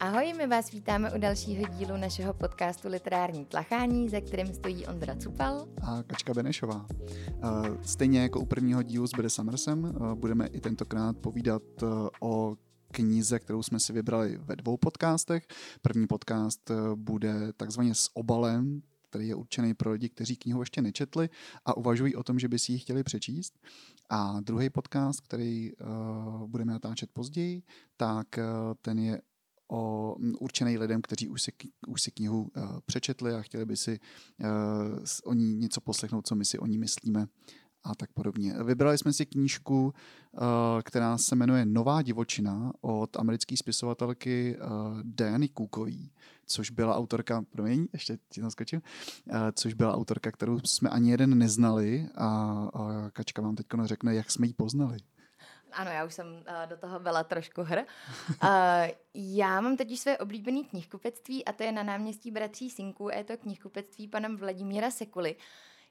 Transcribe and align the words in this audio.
Ahoj, 0.00 0.32
my 0.36 0.46
vás 0.46 0.70
vítáme 0.70 1.12
u 1.12 1.18
dalšího 1.18 1.68
dílu 1.68 1.96
našeho 1.96 2.34
podcastu 2.34 2.88
Literární 2.88 3.44
tlachání, 3.44 4.08
za 4.08 4.20
kterým 4.20 4.54
stojí 4.54 4.86
Ondra 4.86 5.16
Cupal 5.16 5.68
a 5.82 6.02
Kačka 6.02 6.34
Benešová. 6.34 6.86
Stejně 7.82 8.22
jako 8.22 8.40
u 8.40 8.46
prvního 8.46 8.82
dílu 8.82 9.06
s 9.06 9.10
Bede 9.16 9.30
Summersem 9.30 9.94
budeme 10.14 10.46
i 10.46 10.60
tentokrát 10.60 11.16
povídat 11.16 11.62
o 12.20 12.56
knize, 12.90 13.38
kterou 13.38 13.62
jsme 13.62 13.80
si 13.80 13.92
vybrali 13.92 14.38
ve 14.38 14.56
dvou 14.56 14.76
podcastech. 14.76 15.46
První 15.82 16.06
podcast 16.06 16.70
bude 16.94 17.52
takzvaně 17.52 17.94
s 17.94 18.10
obalem, 18.14 18.82
který 19.08 19.28
je 19.28 19.34
určený 19.34 19.74
pro 19.74 19.90
lidi, 19.90 20.08
kteří 20.08 20.36
knihu 20.36 20.60
ještě 20.60 20.82
nečetli 20.82 21.28
a 21.64 21.76
uvažují 21.76 22.14
o 22.14 22.22
tom, 22.22 22.38
že 22.38 22.48
by 22.48 22.58
si 22.58 22.72
ji 22.72 22.78
chtěli 22.78 23.02
přečíst. 23.02 23.58
A 24.10 24.40
druhý 24.40 24.70
podcast, 24.70 25.20
který 25.20 25.72
uh, 25.76 26.46
budeme 26.46 26.72
natáčet 26.72 27.10
později, 27.12 27.62
tak 27.96 28.26
uh, 28.38 28.74
ten 28.82 28.98
je 28.98 29.20
o, 29.68 30.14
určený 30.40 30.78
lidem, 30.78 31.02
kteří 31.02 31.28
už 31.28 31.42
si, 31.42 31.52
už 31.88 32.02
si 32.02 32.10
knihu 32.10 32.42
uh, 32.56 32.62
přečetli 32.86 33.34
a 33.34 33.42
chtěli 33.42 33.64
by 33.64 33.76
si 33.76 34.00
uh, 34.40 34.48
o 35.24 35.34
ní 35.34 35.54
něco 35.54 35.80
poslechnout, 35.80 36.26
co 36.26 36.34
my 36.34 36.44
si 36.44 36.58
o 36.58 36.66
ní 36.66 36.78
myslíme 36.78 37.26
a 37.84 37.94
tak 37.94 38.12
podobně. 38.12 38.54
Vybrali 38.64 38.98
jsme 38.98 39.12
si 39.12 39.26
knížku, 39.26 39.84
uh, 39.84 39.92
která 40.82 41.18
se 41.18 41.36
jmenuje 41.36 41.66
Nová 41.66 42.02
divočina 42.02 42.72
od 42.80 43.16
americké 43.16 43.56
spisovatelky 43.56 44.56
uh, 44.56 44.68
Diany 45.02 45.48
Kookový, 45.48 46.10
což 46.46 46.70
byla 46.70 46.96
autorka, 46.96 47.44
promiň, 47.50 47.88
ještě 47.92 48.18
ti 48.28 48.40
naskočím, 48.40 48.82
uh, 49.30 49.36
což 49.52 49.74
byla 49.74 49.94
autorka, 49.94 50.30
kterou 50.32 50.60
jsme 50.64 50.90
ani 50.90 51.10
jeden 51.10 51.38
neznali 51.38 52.08
a, 52.14 52.26
a 52.74 53.10
Kačka 53.10 53.42
vám 53.42 53.56
teď 53.56 53.66
řekne, 53.84 54.14
jak 54.14 54.30
jsme 54.30 54.46
ji 54.46 54.52
poznali. 54.52 54.98
Ano, 55.76 55.90
já 55.90 56.04
už 56.04 56.14
jsem 56.14 56.26
uh, 56.26 56.42
do 56.66 56.76
toho 56.76 56.98
byla 56.98 57.24
trošku 57.24 57.62
hr. 57.62 57.78
Uh, 57.78 58.48
já 59.14 59.60
mám 59.60 59.76
totiž 59.76 60.00
své 60.00 60.18
oblíbené 60.18 60.62
knihkupectví 60.64 61.44
a 61.44 61.52
to 61.52 61.62
je 61.62 61.72
na 61.72 61.82
náměstí 61.82 62.30
Bratří 62.30 62.70
Sinků 62.70 63.08
a 63.08 63.14
je 63.14 63.24
to 63.24 63.36
knihkupectví 63.36 64.08
panem 64.08 64.36
Vladimíra 64.36 64.90
Sekuly. 64.90 65.36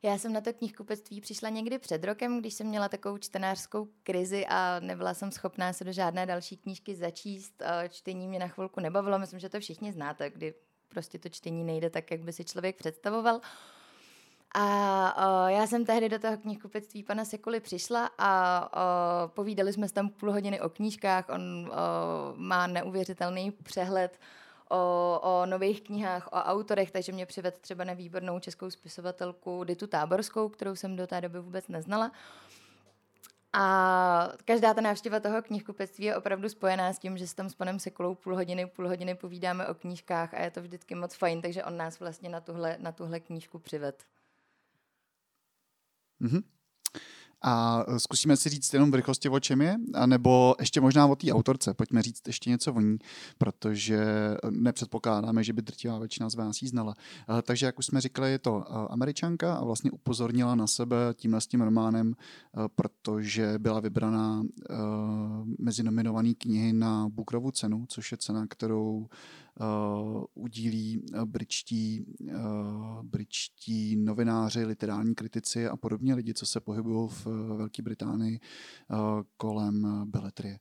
Já 0.03 0.17
jsem 0.17 0.33
na 0.33 0.41
to 0.41 0.53
knihkupectví 0.53 1.21
přišla 1.21 1.49
někdy 1.49 1.79
před 1.79 2.03
rokem, 2.03 2.39
když 2.39 2.53
jsem 2.53 2.67
měla 2.67 2.89
takovou 2.89 3.17
čtenářskou 3.17 3.87
krizi 4.03 4.45
a 4.45 4.79
nebyla 4.79 5.13
jsem 5.13 5.31
schopná 5.31 5.73
se 5.73 5.83
do 5.83 5.91
žádné 5.91 6.25
další 6.25 6.57
knížky 6.57 6.95
začíst. 6.95 7.61
Uh, 7.61 7.87
čtení 7.89 8.27
mě 8.27 8.39
na 8.39 8.47
chvilku 8.47 8.79
nebavilo, 8.79 9.19
myslím, 9.19 9.39
že 9.39 9.49
to 9.49 9.59
všichni 9.59 9.91
znáte, 9.91 10.29
kdy 10.29 10.53
prostě 10.89 11.19
to 11.19 11.29
čtení 11.29 11.63
nejde 11.63 11.89
tak, 11.89 12.11
jak 12.11 12.21
by 12.21 12.33
si 12.33 12.45
člověk 12.45 12.75
představoval. 12.75 13.41
A 14.57 15.43
uh, 15.43 15.49
já 15.49 15.67
jsem 15.67 15.85
tehdy 15.85 16.09
do 16.09 16.19
toho 16.19 16.37
knihkupectví 16.37 17.03
pana 17.03 17.25
Sekuly 17.25 17.59
přišla 17.59 18.09
a 18.17 18.61
uh, 18.75 19.31
povídali 19.31 19.73
jsme 19.73 19.89
tam 19.89 20.09
půl 20.09 20.31
hodiny 20.31 20.61
o 20.61 20.69
knížkách. 20.69 21.29
On 21.29 21.41
uh, 21.41 21.75
má 22.35 22.67
neuvěřitelný 22.67 23.51
přehled 23.51 24.19
o, 24.69 25.19
o 25.23 25.45
nových 25.45 25.81
knihách, 25.81 26.27
o 26.27 26.35
autorech, 26.35 26.91
takže 26.91 27.11
mě 27.11 27.25
přivedl 27.25 27.57
třeba 27.61 27.83
na 27.83 27.93
výbornou 27.93 28.39
českou 28.39 28.69
spisovatelku 28.69 29.63
Ditu 29.63 29.87
Táborskou, 29.87 30.49
kterou 30.49 30.75
jsem 30.75 30.95
do 30.95 31.07
té 31.07 31.21
doby 31.21 31.39
vůbec 31.39 31.67
neznala. 31.67 32.11
A 33.53 34.29
každá 34.45 34.73
ta 34.73 34.81
návštěva 34.81 35.19
toho 35.19 35.41
knihkupectví 35.41 36.05
je 36.05 36.15
opravdu 36.15 36.49
spojená 36.49 36.93
s 36.93 36.99
tím, 36.99 37.17
že 37.17 37.27
s 37.27 37.33
tam 37.33 37.49
s 37.49 37.55
panem 37.55 37.79
Sekulou 37.79 38.15
půl 38.15 38.35
hodiny, 38.35 38.65
půl 38.65 38.87
hodiny 38.87 39.15
povídáme 39.15 39.67
o 39.67 39.73
knížkách 39.73 40.33
a 40.33 40.41
je 40.41 40.51
to 40.51 40.61
vždycky 40.61 40.95
moc 40.95 41.15
fajn, 41.15 41.41
takže 41.41 41.63
on 41.63 41.77
nás 41.77 41.99
vlastně 41.99 42.29
na 42.29 42.41
tuhle, 42.41 42.77
na 42.79 42.91
tuhle 42.91 43.19
knížku 43.19 43.59
přived. 43.59 44.03
Mm-hmm. 46.21 46.43
A 47.41 47.85
e, 47.87 47.99
zkusíme 47.99 48.37
si 48.37 48.49
říct 48.49 48.73
jenom 48.73 48.91
v 48.91 48.95
rychlosti, 48.95 49.29
o 49.29 49.39
čem 49.39 49.61
je, 49.61 49.75
nebo 50.05 50.55
ještě 50.59 50.81
možná 50.81 51.07
o 51.07 51.15
té 51.15 51.31
autorce. 51.31 51.73
Pojďme 51.73 52.01
říct 52.01 52.27
ještě 52.27 52.49
něco 52.49 52.73
o 52.73 52.81
ní, 52.81 52.97
protože 53.37 54.05
nepředpokládáme, 54.49 55.43
že 55.43 55.53
by 55.53 55.61
drtivá 55.61 55.99
většina 55.99 56.29
z 56.29 56.35
vás 56.35 56.61
ji 56.61 56.67
znala. 56.67 56.95
E, 57.39 57.41
takže, 57.41 57.65
jak 57.65 57.79
už 57.79 57.85
jsme 57.85 58.01
říkali, 58.01 58.31
je 58.31 58.39
to 58.39 58.65
e, 58.67 58.87
američanka 58.89 59.55
a 59.55 59.63
vlastně 59.63 59.91
upozornila 59.91 60.55
na 60.55 60.67
sebe 60.67 60.97
tímhle 61.13 61.41
s 61.41 61.47
tím 61.47 61.61
románem, 61.61 62.13
protože 62.75 63.53
byla 63.57 63.79
vybraná 63.79 64.43
mezi 65.59 65.83
nominované 65.83 66.33
knihy 66.33 66.73
na 66.73 67.09
Bukrovu 67.09 67.51
cenu, 67.51 67.85
což 67.89 68.11
je 68.11 68.17
cena, 68.17 68.47
kterou 68.47 69.07
uh, 69.59 70.23
udílí 70.33 71.01
uh, 71.13 71.25
bričtí, 71.25 72.05
uh, 72.19 73.03
bričtí 73.03 73.95
novináři, 73.95 74.65
literární 74.65 75.15
kritici 75.15 75.67
a 75.67 75.77
podobně 75.77 76.13
lidi, 76.13 76.33
co 76.33 76.45
se 76.45 76.59
pohybují 76.59 77.09
v 77.09 77.25
Velké 77.57 77.81
Británii 77.81 78.39
uh, 78.89 78.97
kolem 79.37 80.05
beletrie. 80.05 80.59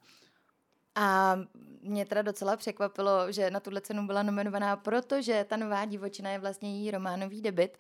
A 0.95 1.37
mě 1.83 2.07
teda 2.07 2.23
docela 2.23 2.57
překvapilo, 2.57 3.33
že 3.33 3.51
na 3.51 3.61
tuhle 3.61 3.81
cenu 3.81 4.07
byla 4.07 4.23
nominovaná, 4.23 4.77
protože 4.77 5.47
ta 5.49 5.57
nová 5.57 5.85
divočina 5.85 6.31
je 6.31 6.39
vlastně 6.39 6.79
její 6.79 6.91
románový 6.91 7.43
debit. 7.43 7.79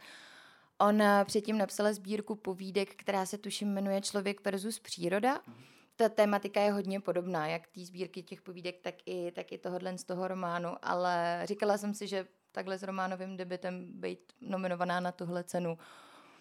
On 0.78 1.02
předtím 1.24 1.58
napsala 1.58 1.92
sbírku 1.92 2.34
povídek, 2.34 2.94
která 2.94 3.26
se 3.26 3.38
tuším 3.38 3.68
jmenuje 3.68 4.00
Člověk 4.00 4.44
versus 4.44 4.78
příroda. 4.78 5.40
Mm 5.46 5.73
ta 5.96 6.08
tématika 6.08 6.60
je 6.60 6.72
hodně 6.72 7.00
podobná, 7.00 7.46
jak 7.46 7.66
té 7.66 7.80
sbírky 7.84 8.22
těch 8.22 8.42
povídek, 8.42 8.80
tak 8.80 8.94
i, 9.06 9.32
tak 9.32 9.52
i 9.52 9.58
tohohle 9.58 9.98
z 9.98 10.04
toho 10.04 10.28
románu, 10.28 10.76
ale 10.82 11.42
říkala 11.44 11.78
jsem 11.78 11.94
si, 11.94 12.06
že 12.06 12.26
takhle 12.52 12.78
s 12.78 12.82
románovým 12.82 13.36
debitem 13.36 14.00
být 14.00 14.32
nominovaná 14.40 15.00
na 15.00 15.12
tuhle 15.12 15.44
cenu 15.44 15.78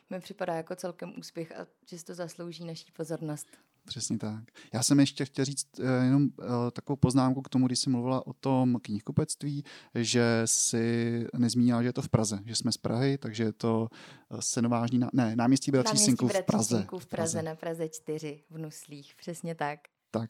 mi 0.09 0.19
připadá 0.19 0.53
jako 0.53 0.75
celkem 0.75 1.19
úspěch 1.19 1.51
a 1.51 1.67
že 1.89 2.03
to 2.03 2.13
zaslouží 2.13 2.65
naší 2.65 2.91
pozornost. 2.91 3.47
Přesně 3.85 4.17
tak. 4.17 4.43
Já 4.73 4.83
jsem 4.83 4.99
ještě 4.99 5.25
chtěl 5.25 5.45
říct 5.45 5.67
uh, 5.79 5.85
jenom 6.03 6.23
uh, 6.23 6.45
takovou 6.73 6.97
poznámku 6.97 7.41
k 7.41 7.49
tomu, 7.49 7.67
když 7.67 7.79
jsi 7.79 7.89
mluvila 7.89 8.27
o 8.27 8.33
tom 8.33 8.79
knihkupectví, 8.81 9.63
že 9.95 10.41
si 10.45 11.25
nezmínila, 11.37 11.81
že 11.81 11.87
je 11.87 11.93
to 11.93 12.01
v 12.01 12.09
Praze, 12.09 12.39
že 12.45 12.55
jsme 12.55 12.71
z 12.71 12.77
Prahy, 12.77 13.17
takže 13.17 13.43
je 13.43 13.53
to 13.53 13.87
uh, 14.29 14.39
senovážní, 14.39 14.99
na, 14.99 15.09
ne, 15.13 15.35
náměstí 15.35 15.71
Bratří 15.71 15.97
Sinků 15.97 16.27
v 16.27 16.43
Praze. 16.43 16.77
Sinků 16.77 16.99
v 16.99 17.05
Praze, 17.05 17.41
na 17.41 17.55
Praze 17.55 17.89
4 17.89 18.43
v 18.49 18.57
Nuslích, 18.57 19.15
přesně 19.15 19.55
tak. 19.55 19.79
Tak. 20.11 20.29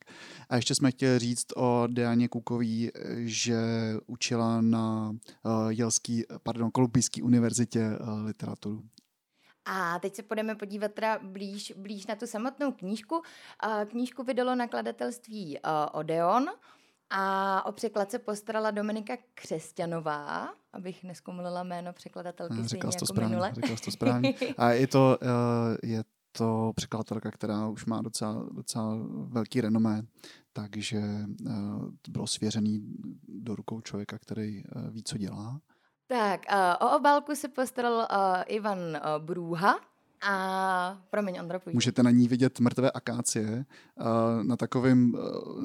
A 0.49 0.55
ještě 0.55 0.75
jsme 0.75 0.91
chtěli 0.91 1.19
říct 1.19 1.45
o 1.55 1.87
Dianě 1.87 2.27
Kukový, 2.27 2.91
že 3.15 3.57
učila 4.07 4.61
na 4.61 5.09
uh, 5.09 5.69
Jelský, 5.69 6.23
pardon, 6.43 6.71
Kolumbijské 6.71 7.23
univerzitě 7.23 7.89
uh, 7.99 8.25
literaturu. 8.25 8.83
A 9.65 9.99
teď 9.99 10.15
se 10.15 10.23
budeme 10.23 10.55
podívat 10.55 10.91
teda 10.91 11.19
blíž, 11.23 11.73
blíž 11.77 12.07
na 12.07 12.15
tu 12.15 12.27
samotnou 12.27 12.71
knížku. 12.71 13.21
Knížku 13.85 14.23
vydalo 14.23 14.55
nakladatelství 14.55 15.59
Odeon 15.91 16.45
a 17.09 17.65
o 17.65 17.71
překlad 17.71 18.11
se 18.11 18.19
postarala 18.19 18.71
Dominika 18.71 19.13
Křesťanová, 19.33 20.53
abych 20.73 21.03
neskomulila 21.03 21.63
jméno 21.63 21.93
překladatelky 21.93 22.55
řekla 22.55 22.91
stejně 22.91 22.95
jako 22.95 23.05
správně, 23.05 23.29
minule. 23.29 23.51
Řekla 23.55 23.75
to 23.85 23.91
správně. 23.91 24.33
A 24.57 24.71
je 24.71 24.87
to, 24.87 25.17
je 25.83 26.03
to 26.31 26.71
překladatelka, 26.75 27.31
která 27.31 27.67
už 27.67 27.85
má 27.85 28.01
docela, 28.01 28.45
docela 28.51 28.95
velký 29.27 29.61
renomé, 29.61 30.03
takže 30.53 31.01
bylo 32.09 32.27
svěřený 32.27 32.81
do 33.27 33.55
rukou 33.55 33.81
člověka, 33.81 34.19
který 34.19 34.63
ví, 34.89 35.03
co 35.03 35.17
dělá. 35.17 35.61
Tak, 36.07 36.41
uh, 36.51 36.87
o 36.87 36.97
obálku 36.97 37.35
se 37.35 37.47
postaral 37.47 37.93
uh, 37.93 38.43
Ivan 38.47 38.79
uh, 38.79 39.25
Brůha, 39.25 39.79
a 40.25 41.01
promiň, 41.09 41.39
Ondra, 41.39 41.59
půjde. 41.59 41.75
Můžete 41.75 42.03
na 42.03 42.11
ní 42.11 42.27
vidět 42.27 42.59
mrtvé 42.59 42.91
akácie 42.91 43.65
na 44.43 44.57
takovém 44.57 45.13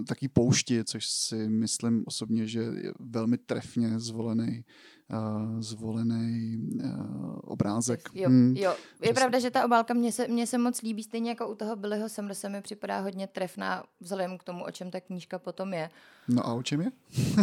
taký 0.08 0.28
poušti, 0.28 0.84
což 0.84 1.06
si 1.06 1.48
myslím 1.48 2.04
osobně, 2.06 2.46
že 2.46 2.60
je 2.60 2.92
velmi 2.98 3.38
trefně 3.38 4.00
zvolený 4.00 4.64
uh, 5.12 5.60
zvolený 5.60 6.58
uh, 6.84 7.38
obrázek. 7.44 8.08
Jo, 8.14 8.28
hmm. 8.28 8.56
jo. 8.56 8.74
je 9.02 9.14
pravda, 9.14 9.38
že 9.38 9.50
ta 9.50 9.64
obálka 9.64 9.94
mě 9.94 10.12
se, 10.12 10.28
mě 10.28 10.46
se 10.46 10.58
moc 10.58 10.82
líbí, 10.82 11.02
stejně 11.02 11.30
jako 11.30 11.48
u 11.48 11.54
toho 11.54 11.76
Billyho 11.76 12.08
se 12.08 12.48
mi 12.48 12.62
připadá 12.62 13.00
hodně 13.00 13.26
trefná 13.26 13.84
vzhledem 14.00 14.38
k 14.38 14.44
tomu, 14.44 14.64
o 14.64 14.70
čem 14.70 14.90
ta 14.90 15.00
knížka 15.00 15.38
potom 15.38 15.74
je. 15.74 15.90
No 16.28 16.46
a 16.46 16.52
o 16.52 16.62
čem 16.62 16.80
je? 16.80 16.90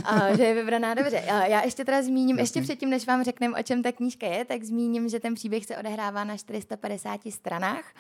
a, 0.04 0.36
že 0.36 0.44
je 0.44 0.54
vybraná 0.54 0.94
dobře. 0.94 1.20
A 1.20 1.46
já 1.46 1.64
ještě 1.64 1.86
teda 1.86 2.02
zmíním, 2.02 2.38
Jasný. 2.38 2.44
ještě 2.44 2.62
předtím, 2.62 2.90
než 2.90 3.08
vám 3.08 3.24
řekneme, 3.24 3.60
o 3.60 3.64
čem 3.64 3.84
ta 3.84 3.92
knížka 3.92 4.28
je, 4.28 4.46
tak 4.46 4.64
zmíním, 4.64 5.10
že 5.10 5.20
ten 5.20 5.34
příběh 5.34 5.66
se 5.66 5.78
odehrává 5.78 6.24
na 6.24 6.38
450 6.38 7.22
stranách. 7.30 7.94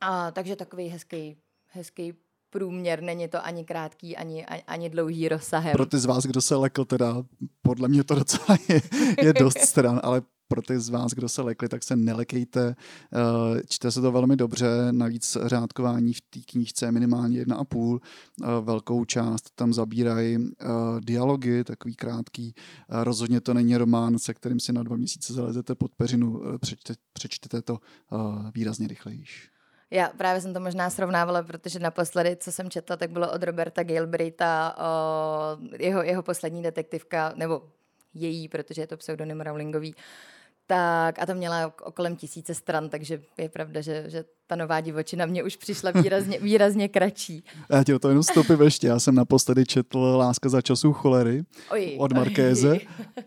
A, 0.00 0.30
takže 0.30 0.56
takový 0.56 0.88
hezký, 0.88 1.36
hezký 1.66 2.14
průměr, 2.54 3.02
není 3.02 3.28
to 3.28 3.44
ani 3.44 3.64
krátký, 3.64 4.16
ani, 4.16 4.46
ani 4.46 4.90
dlouhý 4.90 5.28
rozsahem. 5.28 5.72
Pro 5.72 5.86
ty 5.86 5.98
z 5.98 6.04
vás, 6.04 6.24
kdo 6.24 6.40
se 6.40 6.56
lekl, 6.56 6.84
teda 6.84 7.24
podle 7.62 7.88
mě 7.88 8.04
to 8.04 8.14
docela 8.14 8.58
je, 8.68 8.82
je 9.22 9.32
dost 9.32 9.58
stran, 9.58 10.00
ale 10.02 10.22
pro 10.48 10.62
ty 10.62 10.80
z 10.80 10.88
vás, 10.88 11.12
kdo 11.12 11.28
se 11.28 11.42
lekli, 11.42 11.68
tak 11.68 11.82
se 11.82 11.96
nelekejte. 11.96 12.76
Eh, 13.12 13.62
čte 13.68 13.90
se 13.90 14.00
to 14.00 14.12
velmi 14.12 14.36
dobře, 14.36 14.66
navíc 14.90 15.36
řádkování 15.44 16.12
v 16.12 16.20
té 16.20 16.40
knížce 16.40 16.86
je 16.86 16.92
minimálně 16.92 17.38
jedna 17.38 17.56
a 17.56 17.64
půl. 17.64 18.00
Eh, 18.00 18.46
velkou 18.60 19.04
část 19.04 19.50
tam 19.54 19.72
zabírají 19.72 20.36
eh, 20.36 20.66
dialogy, 21.00 21.64
takový 21.64 21.94
krátký. 21.94 22.54
Rozhodně 22.88 23.40
to 23.40 23.54
není 23.54 23.76
román, 23.76 24.18
se 24.18 24.34
kterým 24.34 24.60
si 24.60 24.72
na 24.72 24.82
dva 24.82 24.96
měsíce 24.96 25.32
zalezete 25.32 25.74
pod 25.74 25.94
peřinu. 25.94 26.42
Přečte, 26.60 26.94
přečtete 27.12 27.62
to 27.62 27.78
výrazně 28.54 28.88
rychlejší. 28.88 29.53
Já 29.94 30.08
právě 30.08 30.40
jsem 30.40 30.54
to 30.54 30.60
možná 30.60 30.90
srovnávala, 30.90 31.42
protože 31.42 31.78
naposledy, 31.78 32.36
co 32.36 32.52
jsem 32.52 32.70
četla, 32.70 32.96
tak 32.96 33.10
bylo 33.10 33.32
od 33.32 33.42
Roberta 33.42 33.82
Galbraitha 33.82 34.76
o 34.78 35.58
jeho, 35.78 36.02
jeho 36.02 36.22
poslední 36.22 36.62
detektivka, 36.62 37.32
nebo 37.36 37.62
její, 38.14 38.48
protože 38.48 38.82
je 38.82 38.86
to 38.86 38.96
pseudonym 38.96 39.40
Rowlingový, 39.40 39.94
tak 40.66 41.18
a 41.18 41.26
to 41.26 41.34
měla 41.34 41.72
okolem 41.82 42.16
tisíce 42.16 42.54
stran, 42.54 42.88
takže 42.88 43.22
je 43.38 43.48
pravda, 43.48 43.80
že, 43.80 44.10
že 44.10 44.24
ta 44.46 44.56
nová 44.56 44.80
divočina 44.80 45.26
mě 45.26 45.42
už 45.42 45.56
přišla 45.56 45.90
výrazně, 45.90 46.38
výrazně 46.42 46.88
kratší. 46.88 47.44
Já 47.70 47.84
ti 47.84 47.94
o 47.94 47.98
to 47.98 48.08
jenom 48.08 48.22
stopím 48.22 48.62
ještě. 48.62 48.86
Já 48.86 49.00
jsem 49.00 49.14
naposledy 49.14 49.66
četl 49.66 49.98
Láska 49.98 50.48
za 50.48 50.60
časů 50.60 50.92
cholery 50.92 51.44
oj, 51.70 51.96
od 51.98 52.12
Markéze 52.12 52.78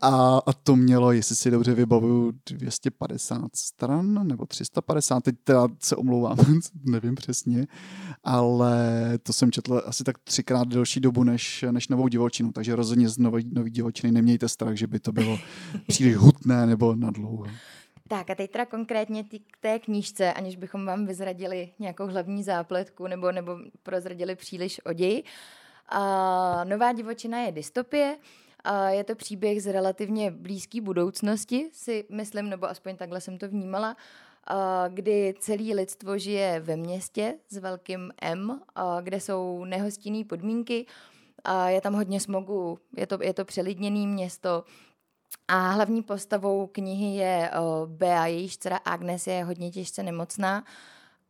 a, 0.02 0.42
a 0.46 0.54
to 0.54 0.76
mělo, 0.76 1.12
jestli 1.12 1.36
si 1.36 1.52
dobře 1.52 1.74
vybavuju, 1.74 2.34
250 2.52 3.42
stran 3.56 4.28
nebo 4.28 4.46
350, 4.46 5.24
teď 5.24 5.36
teda 5.44 5.68
se 5.80 5.96
omlouvám, 5.96 6.38
nevím 6.84 7.16
přesně, 7.16 7.68
ale 8.24 8.78
to 9.24 9.34
jsem 9.34 9.52
četl 9.52 9.82
asi 9.86 10.04
tak 10.04 10.18
třikrát 10.24 10.68
delší 10.68 11.00
dobu 11.00 11.24
než, 11.24 11.66
než 11.72 11.88
novou 11.88 12.08
divočinu, 12.08 12.52
takže 12.52 12.76
rozhodně 12.76 13.10
z 13.10 13.18
nový, 13.18 13.50
nový 13.54 13.72
divočiny 13.72 14.12
nemějte 14.12 14.50
strach, 14.50 14.76
že 14.76 14.88
by 14.88 15.00
to 15.00 15.12
bylo 15.12 15.40
příliš 15.88 16.16
hutné 16.16 16.66
nebo 16.66 16.96
nadlouho. 16.96 17.46
Tak 18.08 18.30
a 18.30 18.36
teď 18.36 18.52
teda 18.52 18.66
konkrétně 18.66 19.24
ty, 19.24 19.40
k 19.40 19.58
té 19.60 19.80
knížce, 19.80 20.34
aniž 20.34 20.56
bychom 20.56 20.86
vám 20.86 21.06
vyzradili 21.06 21.70
nějakou 21.80 22.08
hlavní 22.08 22.44
zápletku 22.44 23.08
nebo, 23.08 23.32
nebo 23.32 23.58
prozradili 23.84 24.36
příliš 24.36 24.82
oděj. 24.86 25.24
A 25.90 26.64
nová 26.64 26.94
divočina 26.94 27.42
je 27.42 27.52
dystopie, 27.52 28.18
a 28.64 28.90
je 28.90 29.04
to 29.04 29.16
příběh 29.16 29.64
z 29.64 29.72
relativně 29.72 30.32
blízké 30.32 30.82
budoucnosti, 30.82 31.70
si 31.74 32.06
myslím, 32.10 32.50
nebo 32.50 32.70
aspoň 32.70 32.98
takhle 32.98 33.22
jsem 33.22 33.38
to 33.38 33.48
vnímala, 33.48 33.98
a 34.48 34.88
kdy 34.88 35.34
celý 35.40 35.74
lidstvo 35.74 36.18
žije 36.18 36.60
ve 36.60 36.76
městě 36.76 37.36
s 37.50 37.58
velkým 37.58 38.12
M, 38.22 38.62
kde 39.02 39.20
jsou 39.20 39.66
nehostinné 39.66 40.24
podmínky, 40.26 40.86
a 41.44 41.70
je 41.70 41.82
tam 41.82 41.94
hodně 41.94 42.20
smogu, 42.20 42.80
je 42.98 43.08
to, 43.08 43.24
je 43.24 43.34
to 43.34 43.46
přelidněné 43.46 44.08
město, 44.08 44.64
a 45.48 45.72
hlavní 45.72 46.04
postavou 46.04 46.68
knihy 46.68 47.16
je 47.16 47.52
Bea, 47.86 48.26
jejíž 48.26 48.58
dcera 48.58 48.78
Agnes 48.78 49.28
je 49.28 49.44
hodně 49.44 49.72
těžce 49.72 50.04
nemocná 50.04 50.64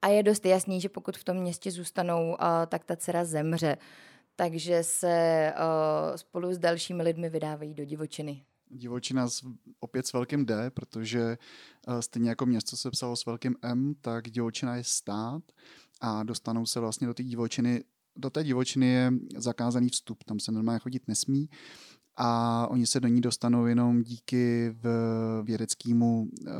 a 0.01 0.07
je 0.07 0.23
dost 0.23 0.45
jasný, 0.45 0.81
že 0.81 0.89
pokud 0.89 1.17
v 1.17 1.23
tom 1.23 1.37
městě 1.37 1.71
zůstanou, 1.71 2.37
tak 2.67 2.85
ta 2.85 2.95
dcera 2.95 3.25
zemře. 3.25 3.77
Takže 4.35 4.83
se 4.83 5.53
spolu 6.15 6.53
s 6.53 6.57
dalšími 6.57 7.03
lidmi 7.03 7.29
vydávají 7.29 7.73
do 7.73 7.85
divočiny. 7.85 8.43
Divočina 8.69 9.29
s, 9.29 9.45
opět 9.79 10.07
s 10.07 10.13
velkým 10.13 10.45
D, 10.45 10.71
protože 10.71 11.37
stejně 11.99 12.29
jako 12.29 12.45
město 12.45 12.77
se 12.77 12.91
psalo 12.91 13.15
s 13.15 13.25
velkým 13.25 13.55
M, 13.61 13.95
tak 14.01 14.29
divočina 14.29 14.75
je 14.75 14.83
stát 14.83 15.43
a 16.01 16.23
dostanou 16.23 16.65
se 16.65 16.79
vlastně 16.79 17.07
do 17.07 17.13
té 17.13 17.23
divočiny 17.23 17.83
do 18.19 18.29
té 18.29 18.43
divočiny 18.43 18.87
je 18.87 19.11
zakázaný 19.37 19.89
vstup, 19.89 20.23
tam 20.23 20.39
se 20.39 20.51
normálně 20.51 20.79
chodit 20.79 21.07
nesmí 21.07 21.49
a 22.17 22.67
oni 22.67 22.87
se 22.87 22.99
do 22.99 23.07
ní 23.07 23.21
dostanou 23.21 23.65
jenom 23.65 24.03
díky 24.03 24.69
v 24.81 24.87
vědeckému 25.43 26.21
uh, 26.21 26.51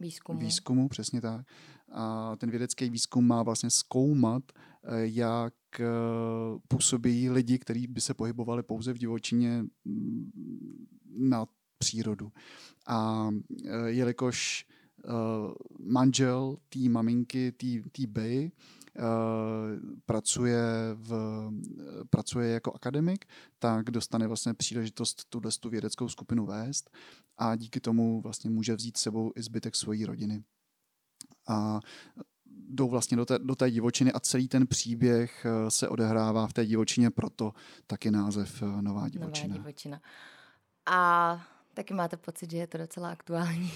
výzkumu. 0.00 0.38
výzkumu, 0.38 0.88
přesně 0.88 1.20
tak. 1.20 1.46
A 1.92 2.36
ten 2.36 2.50
vědecký 2.50 2.90
výzkum 2.90 3.26
má 3.26 3.42
vlastně 3.42 3.70
zkoumat, 3.70 4.42
uh, 4.52 4.94
jak 4.98 5.54
uh, 5.80 6.58
působí 6.68 7.30
lidi, 7.30 7.58
kteří 7.58 7.86
by 7.86 8.00
se 8.00 8.14
pohybovali 8.14 8.62
pouze 8.62 8.92
v 8.92 8.98
divočině 8.98 9.64
mm, 9.84 10.30
na 11.18 11.46
přírodu. 11.78 12.32
A 12.86 13.28
jelikož 13.86 14.66
manžel 15.80 16.56
té 16.68 16.88
maminky, 16.88 17.52
té 17.52 17.66
Eh, 18.02 18.50
pracuje, 20.06 20.62
v, 20.94 21.50
pracuje 22.10 22.50
jako 22.50 22.72
akademik, 22.72 23.24
tak 23.58 23.90
dostane 23.90 24.26
vlastně 24.26 24.54
příležitost 24.54 25.24
tuhle 25.28 25.50
tu 25.60 25.70
vědeckou 25.70 26.08
skupinu 26.08 26.46
vést 26.46 26.90
a 27.38 27.56
díky 27.56 27.80
tomu 27.80 28.20
vlastně 28.20 28.50
může 28.50 28.74
vzít 28.74 28.96
sebou 28.96 29.32
i 29.36 29.42
zbytek 29.42 29.76
svojí 29.76 30.06
rodiny. 30.06 30.44
A 31.48 31.80
jdou 32.46 32.88
vlastně 32.88 33.16
do 33.16 33.24
té, 33.24 33.38
do 33.38 33.54
té 33.54 33.70
divočiny 33.70 34.12
a 34.12 34.20
celý 34.20 34.48
ten 34.48 34.66
příběh 34.66 35.46
eh, 35.46 35.70
se 35.70 35.88
odehrává 35.88 36.46
v 36.46 36.52
té 36.52 36.66
divočině, 36.66 37.10
proto 37.10 37.52
taky 37.86 38.10
název 38.10 38.62
eh, 38.62 38.82
Nová 38.82 39.08
divočina. 39.08 39.48
Nová 39.48 39.58
divočina. 39.58 40.00
A 40.86 41.42
taky 41.74 41.94
máte 41.94 42.16
pocit, 42.16 42.50
že 42.50 42.56
je 42.56 42.66
to 42.66 42.78
docela 42.78 43.10
aktuální. 43.10 43.72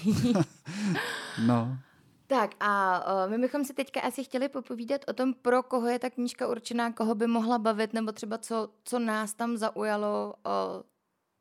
no, 1.45 1.79
tak 2.29 2.55
a 2.59 3.03
uh, 3.25 3.31
my 3.31 3.37
bychom 3.37 3.65
si 3.65 3.73
teďka 3.73 4.01
asi 4.01 4.23
chtěli 4.23 4.49
popovídat 4.49 5.01
o 5.07 5.13
tom, 5.13 5.33
pro 5.33 5.63
koho 5.63 5.87
je 5.87 5.99
ta 5.99 6.09
knížka 6.09 6.47
určená, 6.47 6.91
koho 6.91 7.15
by 7.15 7.27
mohla 7.27 7.57
bavit, 7.57 7.93
nebo 7.93 8.11
třeba 8.11 8.37
co, 8.37 8.69
co 8.83 8.99
nás 8.99 9.33
tam 9.33 9.57
zaujalo, 9.57 10.33
uh, 10.45 10.83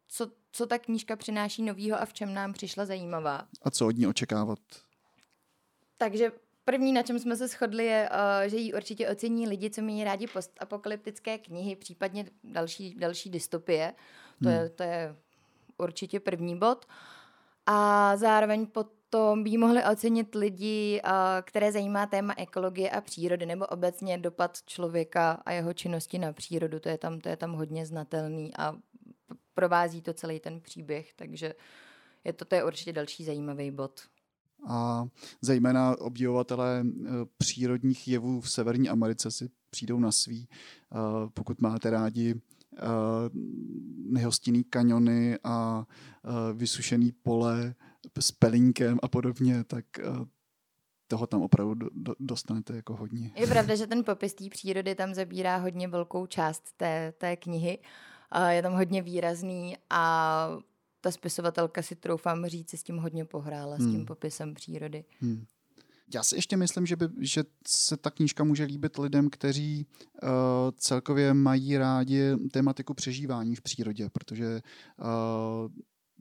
co, 0.08 0.30
co 0.52 0.66
ta 0.66 0.78
knížka 0.78 1.16
přináší 1.16 1.62
novýho 1.62 2.00
a 2.00 2.04
v 2.04 2.12
čem 2.12 2.34
nám 2.34 2.52
přišla 2.52 2.84
zajímavá. 2.84 3.48
A 3.62 3.70
co 3.70 3.86
od 3.86 3.96
ní 3.96 4.06
očekávat? 4.06 4.58
Takže 5.98 6.32
první, 6.64 6.92
na 6.92 7.02
čem 7.02 7.18
jsme 7.18 7.36
se 7.36 7.48
shodli, 7.48 7.84
je, 7.84 8.10
uh, 8.10 8.50
že 8.50 8.56
ji 8.56 8.74
určitě 8.74 9.08
ocení 9.08 9.48
lidi, 9.48 9.70
co 9.70 9.82
mají 9.82 10.04
rádi 10.04 10.26
postapokalyptické 10.26 11.38
knihy, 11.38 11.76
případně 11.76 12.30
další, 12.44 12.94
další 12.94 13.30
dystopie. 13.30 13.94
To, 14.42 14.48
hmm. 14.48 14.58
je, 14.58 14.68
to 14.68 14.82
je 14.82 15.16
určitě 15.78 16.20
první 16.20 16.58
bod. 16.58 16.86
A 17.66 18.16
zároveň 18.16 18.66
pod 18.66 18.97
to 19.10 19.36
by 19.42 19.58
mohli 19.58 19.84
ocenit 19.92 20.34
lidi, 20.34 21.00
které 21.42 21.72
zajímá 21.72 22.06
téma 22.06 22.34
ekologie 22.36 22.90
a 22.90 23.00
přírody, 23.00 23.46
nebo 23.46 23.66
obecně 23.66 24.18
dopad 24.18 24.62
člověka 24.66 25.42
a 25.46 25.52
jeho 25.52 25.72
činnosti 25.72 26.18
na 26.18 26.32
přírodu. 26.32 26.80
To 26.80 26.88
je 26.88 26.98
tam, 26.98 27.20
to 27.20 27.28
je 27.28 27.36
tam 27.36 27.52
hodně 27.52 27.86
znatelný 27.86 28.56
a 28.56 28.74
provází 29.54 30.02
to 30.02 30.14
celý 30.14 30.40
ten 30.40 30.60
příběh, 30.60 31.14
takže 31.16 31.54
je 32.24 32.32
to, 32.32 32.44
to 32.44 32.54
je 32.54 32.64
určitě 32.64 32.92
další 32.92 33.24
zajímavý 33.24 33.70
bod. 33.70 34.00
A 34.66 35.08
zejména 35.40 35.98
obdivovatelé 35.98 36.80
e, 36.80 37.10
přírodních 37.38 38.08
jevů 38.08 38.40
v 38.40 38.50
Severní 38.50 38.88
Americe 38.88 39.30
si 39.30 39.50
přijdou 39.70 39.98
na 39.98 40.12
svý. 40.12 40.38
E, 40.40 40.48
pokud 41.34 41.60
máte 41.60 41.90
rádi 41.90 42.30
e, 42.30 42.38
nehostinný 44.10 44.64
kaniony 44.64 45.38
a 45.44 45.86
vysušený 46.54 47.12
pole, 47.12 47.74
s 48.20 48.32
pelínkem 48.32 48.98
a 49.02 49.08
podobně, 49.08 49.64
tak 49.64 49.84
eh, 49.98 50.04
toho 51.08 51.26
tam 51.26 51.42
opravdu 51.42 51.74
do, 51.74 51.88
do, 51.94 52.14
dostanete 52.20 52.76
jako 52.76 52.96
hodně. 52.96 53.30
Je 53.36 53.46
pravda, 53.46 53.74
že 53.74 53.86
ten 53.86 54.04
popis 54.04 54.34
té 54.34 54.44
přírody 54.50 54.94
tam 54.94 55.14
zabírá 55.14 55.56
hodně 55.56 55.88
velkou 55.88 56.26
část 56.26 56.72
té, 56.76 57.12
té 57.18 57.36
knihy. 57.36 57.78
Je 58.48 58.62
tam 58.62 58.72
hodně 58.72 59.02
výrazný 59.02 59.76
a 59.90 60.48
ta 61.00 61.10
spisovatelka 61.10 61.82
si 61.82 61.96
troufám 61.96 62.46
říct, 62.46 62.74
s 62.74 62.82
tím 62.82 62.96
hodně 62.96 63.24
pohrála, 63.24 63.76
hmm. 63.76 63.86
s 63.86 63.90
tím 63.90 63.96
hmm. 63.96 64.06
popisem 64.06 64.54
přírody. 64.54 65.04
Hmm. 65.20 65.44
Já 66.14 66.22
si 66.22 66.36
ještě 66.36 66.56
myslím, 66.56 66.86
že, 66.86 66.96
by, 66.96 67.08
že 67.20 67.44
se 67.66 67.96
ta 67.96 68.10
knížka 68.10 68.44
může 68.44 68.64
líbit 68.64 68.98
lidem, 68.98 69.30
kteří 69.30 69.86
uh, 70.22 70.28
celkově 70.76 71.34
mají 71.34 71.78
rádi 71.78 72.36
tematiku 72.52 72.94
přežívání 72.94 73.56
v 73.56 73.62
přírodě, 73.62 74.10
protože 74.10 74.60
uh, 74.98 75.70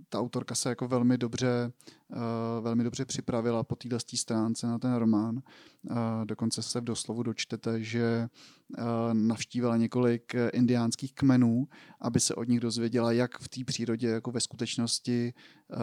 ta 0.10 0.20
autorka 0.20 0.56
se 0.56 0.70
jako 0.70 0.88
velmi 0.88 1.18
dobře, 1.18 1.72
uh, 2.08 2.18
velmi 2.64 2.84
dobře 2.84 3.06
připravila 3.06 3.64
po 3.64 3.76
této 3.76 3.98
stránce 4.16 4.68
na 4.68 4.80
ten 4.80 4.94
román. 4.94 5.36
Uh, 5.36 5.98
dokonce 6.26 6.62
se 6.62 6.82
v 6.82 6.84
doslovu 6.84 7.24
dočtete, 7.24 7.84
že 7.84 8.30
uh, 8.78 8.84
navštívila 9.14 9.78
několik 9.78 10.36
indiánských 10.54 11.14
kmenů, 11.14 11.68
aby 12.02 12.20
se 12.20 12.36
od 12.36 12.48
nich 12.48 12.60
dozvěděla, 12.60 13.12
jak 13.12 13.40
v 13.40 13.50
té 13.50 13.64
přírodě 13.64 14.08
jako 14.08 14.32
ve 14.32 14.40
skutečnosti 14.40 15.34
uh, 15.68 15.80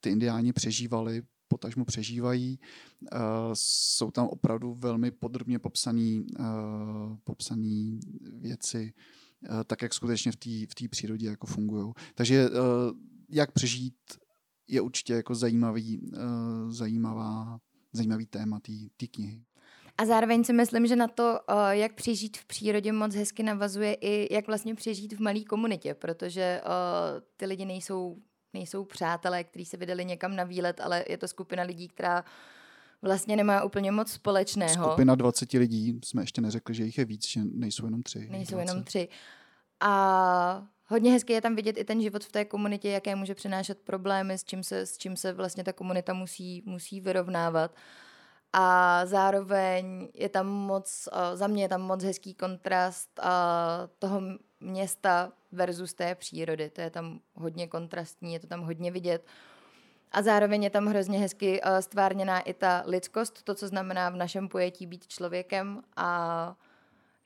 ty 0.00 0.10
indiáni 0.10 0.52
přežívali, 0.52 1.22
potažmu 1.48 1.84
přežívají. 1.84 2.58
Uh, 3.12 3.18
jsou 3.52 4.10
tam 4.10 4.26
opravdu 4.26 4.74
velmi 4.74 5.10
podrobně 5.10 5.58
popsané 5.58 6.20
uh, 6.38 7.16
popsaný 7.24 8.00
věci, 8.32 8.92
uh, 9.50 9.64
tak 9.66 9.82
jak 9.82 9.94
skutečně 9.94 10.32
v 10.32 10.36
té 10.36 10.86
v 10.86 10.88
přírodě 10.88 11.26
jako 11.26 11.46
fungují. 11.46 11.92
Takže 12.14 12.50
uh, 12.50 12.56
jak 13.30 13.52
přežít, 13.52 13.94
je 14.68 14.80
určitě 14.80 15.14
jako 15.14 15.34
zajímavý, 15.34 15.98
uh, 15.98 16.70
zajímavá, 16.70 17.60
zajímavý 17.92 18.26
téma 18.26 18.60
té 18.96 19.06
knihy. 19.06 19.44
A 19.98 20.06
zároveň 20.06 20.44
si 20.44 20.52
myslím, 20.52 20.86
že 20.86 20.96
na 20.96 21.08
to, 21.08 21.38
uh, 21.50 21.68
jak 21.70 21.94
přežít 21.94 22.36
v 22.36 22.44
přírodě, 22.44 22.92
moc 22.92 23.14
hezky 23.14 23.42
navazuje 23.42 23.94
i 23.94 24.34
jak 24.34 24.46
vlastně 24.46 24.74
přežít 24.74 25.12
v 25.12 25.20
malé 25.20 25.40
komunitě, 25.40 25.94
protože 25.94 26.60
uh, 26.64 26.70
ty 27.36 27.46
lidi 27.46 27.64
nejsou, 27.64 28.16
nejsou 28.54 28.84
přátelé, 28.84 29.44
kteří 29.44 29.64
se 29.64 29.76
vydali 29.76 30.04
někam 30.04 30.36
na 30.36 30.44
výlet, 30.44 30.80
ale 30.80 31.04
je 31.08 31.18
to 31.18 31.28
skupina 31.28 31.62
lidí, 31.62 31.88
která 31.88 32.24
vlastně 33.02 33.36
nemá 33.36 33.64
úplně 33.64 33.92
moc 33.92 34.12
společného. 34.12 34.84
Skupina 34.84 35.14
20 35.14 35.52
lidí, 35.52 36.00
jsme 36.04 36.22
ještě 36.22 36.40
neřekli, 36.40 36.74
že 36.74 36.84
jich 36.84 36.98
je 36.98 37.04
víc, 37.04 37.28
že 37.28 37.40
nejsou 37.44 37.84
jenom 37.84 38.02
tři. 38.02 38.28
Nejsou 38.30 38.54
20. 38.54 38.68
jenom 38.68 38.84
tři. 38.84 39.08
A 39.80 40.66
hodně 40.90 41.12
hezky 41.12 41.32
je 41.32 41.40
tam 41.40 41.56
vidět 41.56 41.78
i 41.78 41.84
ten 41.84 42.02
život 42.02 42.24
v 42.24 42.32
té 42.32 42.44
komunitě, 42.44 42.90
jaké 42.90 43.16
může 43.16 43.34
přinášet 43.34 43.78
problémy, 43.78 44.38
s 44.38 44.44
čím 44.44 44.62
se, 44.62 44.86
s 44.86 44.98
čím 44.98 45.16
se 45.16 45.32
vlastně 45.32 45.64
ta 45.64 45.72
komunita 45.72 46.12
musí, 46.12 46.62
musí 46.66 47.00
vyrovnávat. 47.00 47.74
a 48.52 49.06
zároveň 49.06 50.08
je 50.14 50.28
tam 50.28 50.46
moc, 50.46 51.08
za 51.34 51.46
mě 51.46 51.64
je 51.64 51.68
tam 51.68 51.82
moc 51.82 52.04
hezký 52.04 52.34
kontrast 52.34 53.20
toho 53.98 54.22
města 54.60 55.32
versus 55.52 55.94
té 55.94 56.14
přírody. 56.14 56.70
To 56.70 56.80
je 56.80 56.90
tam 56.90 57.20
hodně 57.34 57.68
kontrastní, 57.68 58.32
je 58.32 58.40
to 58.40 58.46
tam 58.46 58.62
hodně 58.62 58.90
vidět. 58.90 59.26
A 60.12 60.22
zároveň 60.22 60.62
je 60.62 60.70
tam 60.70 60.86
hrozně 60.86 61.18
hezky 61.18 61.60
stvárněná 61.80 62.40
i 62.40 62.54
ta 62.54 62.82
lidskost, 62.86 63.42
to, 63.42 63.54
co 63.54 63.68
znamená 63.68 64.10
v 64.10 64.16
našem 64.16 64.48
pojetí 64.48 64.86
být 64.86 65.06
člověkem 65.06 65.82
a 65.96 66.54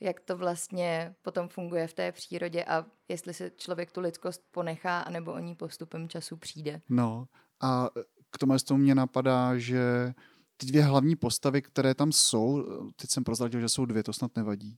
jak 0.00 0.20
to 0.20 0.36
vlastně 0.36 1.14
potom 1.22 1.48
funguje 1.48 1.86
v 1.86 1.94
té 1.94 2.12
přírodě 2.12 2.64
a 2.64 2.86
jestli 3.08 3.34
se 3.34 3.50
člověk 3.56 3.92
tu 3.92 4.00
lidskost 4.00 4.42
ponechá, 4.50 5.00
anebo 5.00 5.32
o 5.32 5.38
ní 5.38 5.54
postupem 5.54 6.08
času 6.08 6.36
přijde. 6.36 6.80
No 6.88 7.28
a 7.60 7.88
k 8.30 8.38
tomu, 8.38 8.56
tomu 8.58 8.80
mě 8.80 8.94
napadá, 8.94 9.58
že 9.58 10.14
ty 10.56 10.66
dvě 10.66 10.82
hlavní 10.82 11.16
postavy, 11.16 11.62
které 11.62 11.94
tam 11.94 12.12
jsou, 12.12 12.64
teď 12.96 13.10
jsem 13.10 13.24
prozradil, 13.24 13.60
že 13.60 13.68
jsou 13.68 13.84
dvě, 13.84 14.02
to 14.02 14.12
snad 14.12 14.36
nevadí, 14.36 14.76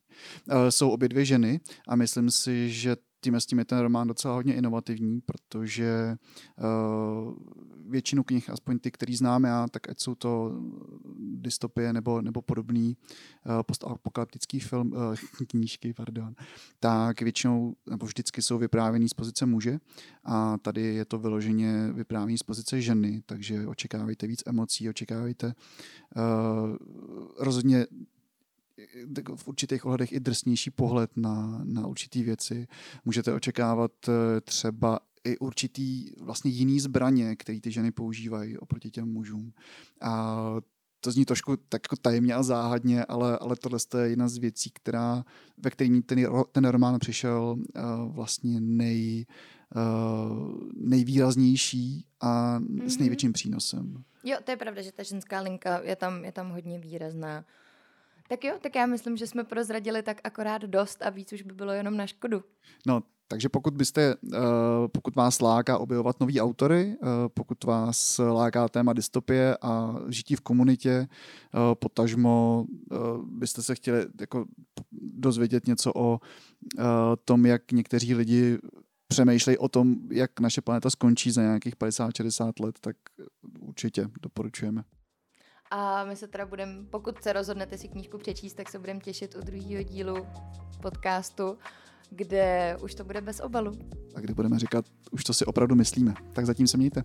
uh, 0.48 0.68
jsou 0.68 0.90
obě 0.90 1.08
dvě 1.08 1.24
ženy 1.24 1.60
a 1.88 1.96
myslím 1.96 2.30
si, 2.30 2.70
že 2.70 2.96
tím 3.26 3.34
s 3.34 3.46
tím 3.46 3.58
je 3.58 3.64
ten 3.64 3.78
román 3.78 4.08
docela 4.08 4.34
hodně 4.34 4.54
inovativní, 4.54 5.20
protože 5.20 6.16
uh, 6.58 7.34
většinu 7.90 8.22
knih, 8.22 8.50
aspoň 8.50 8.78
ty, 8.78 8.90
který 8.90 9.16
znám 9.16 9.44
já, 9.44 9.66
tak 9.68 9.88
ať 9.88 10.00
jsou 10.00 10.14
to 10.14 10.52
dystopie 11.18 11.92
nebo, 11.92 12.22
nebo 12.22 12.42
podobný 12.42 12.96
uh, 13.46 13.62
postapokalyptický 13.62 14.60
film, 14.60 14.92
uh, 14.92 15.14
knížky, 15.48 15.94
pardon, 15.94 16.34
tak 16.80 17.22
většinou 17.22 17.74
nebo 17.90 18.06
vždycky 18.06 18.42
jsou 18.42 18.58
vyprávěný 18.58 19.08
z 19.08 19.14
pozice 19.14 19.46
muže 19.46 19.78
a 20.24 20.58
tady 20.58 20.82
je 20.82 21.04
to 21.04 21.18
vyloženě 21.18 21.92
vyprávění 21.92 22.38
z 22.38 22.42
pozice 22.42 22.80
ženy, 22.80 23.22
takže 23.26 23.66
očekávejte 23.66 24.26
víc 24.26 24.42
emocí, 24.46 24.88
očekávejte 24.88 25.54
rozhodně 27.38 27.86
v 29.36 29.48
určitých 29.48 29.84
ohledech 29.84 30.12
i 30.12 30.20
drsnější 30.20 30.70
pohled 30.70 31.10
na, 31.16 31.60
na 31.64 31.86
určitý 31.86 32.22
věci. 32.22 32.66
Můžete 33.04 33.32
očekávat 33.32 33.92
eh, 34.08 34.40
třeba 34.40 35.00
i 35.24 35.38
určitý 35.38 36.10
vlastně 36.20 36.50
jiný 36.50 36.80
zbraně, 36.80 37.36
který 37.36 37.60
ty 37.60 37.70
ženy 37.70 37.92
používají 37.92 38.58
oproti 38.58 38.90
těm 38.90 39.12
mužům. 39.12 39.52
A 40.00 40.36
to 41.00 41.10
zní 41.10 41.24
trošku 41.24 41.56
tak 41.56 41.82
jako 41.84 41.96
tajemně 41.96 42.34
a 42.34 42.42
záhadně, 42.42 43.04
ale, 43.04 43.38
ale 43.38 43.56
tohle 43.56 43.78
je 43.98 44.08
jedna 44.08 44.28
z 44.28 44.38
věcí, 44.38 44.70
která, 44.70 45.24
ve 45.58 45.70
kterým 45.70 46.02
ten, 46.02 46.26
ten 46.52 46.64
román 46.64 46.98
přišel 46.98 47.56
uh, 47.58 48.14
vlastně 48.14 48.60
nej, 48.60 49.26
uh, 49.76 50.60
nejvýraznější 50.74 52.06
a 52.20 52.58
mm-hmm. 52.58 52.86
s 52.86 52.94
mhm. 52.94 53.00
největším 53.00 53.32
přínosem. 53.32 54.04
Jo, 54.24 54.36
to 54.44 54.50
je 54.50 54.56
pravda, 54.56 54.82
že 54.82 54.92
ta 54.92 55.02
ženská 55.02 55.40
linka 55.40 55.80
je 55.82 55.96
tam, 55.96 56.24
je 56.24 56.32
tam 56.32 56.50
hodně 56.50 56.78
výrazná. 56.78 57.44
Tak 58.28 58.44
jo, 58.44 58.54
tak 58.60 58.74
já 58.74 58.86
myslím, 58.86 59.16
že 59.16 59.26
jsme 59.26 59.44
prozradili 59.44 60.02
tak 60.02 60.20
akorát 60.24 60.62
dost 60.62 61.02
a 61.02 61.10
víc 61.10 61.32
už 61.32 61.42
by 61.42 61.52
bylo 61.52 61.72
jenom 61.72 61.96
na 61.96 62.06
škodu. 62.06 62.42
No, 62.86 63.02
takže 63.28 63.48
pokud 63.48 63.74
byste, 63.74 64.16
uh, 64.16 64.38
pokud 64.92 65.16
vás 65.16 65.40
láká 65.40 65.78
objevovat 65.78 66.20
nový 66.20 66.40
autory, 66.40 66.96
uh, 67.02 67.08
pokud 67.34 67.64
vás 67.64 68.18
láká 68.18 68.68
téma 68.68 68.92
dystopie 68.92 69.56
a 69.62 69.94
žití 70.08 70.36
v 70.36 70.40
komunitě, 70.40 71.08
uh, 71.54 71.74
potažmo 71.74 72.66
byste 73.24 73.62
se 73.62 73.74
chtěli 73.74 74.06
jako 74.20 74.44
dozvědět 74.92 75.66
něco 75.66 75.92
o 75.96 76.20
tom, 77.24 77.46
jak 77.46 77.72
někteří 77.72 78.14
lidi 78.14 78.58
přemýšlejí 79.08 79.58
o 79.58 79.68
tom, 79.68 79.96
jak 80.10 80.40
naše 80.40 80.60
planeta 80.60 80.90
skončí 80.90 81.30
za 81.30 81.42
nějakých 81.42 81.76
50-60 81.76 82.52
let, 82.64 82.78
tak 82.80 82.96
určitě 83.60 84.08
doporučujeme. 84.22 84.84
A 85.78 86.04
my 86.04 86.16
se 86.16 86.26
teda 86.26 86.46
budeme, 86.46 86.84
pokud 86.90 87.22
se 87.22 87.32
rozhodnete 87.32 87.78
si 87.78 87.88
knížku 87.88 88.18
přečíst, 88.18 88.54
tak 88.54 88.68
se 88.68 88.78
budeme 88.78 89.00
těšit 89.00 89.36
u 89.36 89.40
druhého 89.40 89.82
dílu 89.82 90.26
podcastu, 90.82 91.58
kde 92.10 92.76
už 92.82 92.94
to 92.94 93.04
bude 93.04 93.20
bez 93.20 93.40
obalu. 93.40 93.72
A 94.14 94.20
kde 94.20 94.34
budeme 94.34 94.58
říkat, 94.58 94.84
už 95.10 95.24
to 95.24 95.34
si 95.34 95.44
opravdu 95.44 95.74
myslíme. 95.74 96.14
Tak 96.32 96.46
zatím 96.46 96.66
se 96.66 96.76
mějte. 96.76 97.04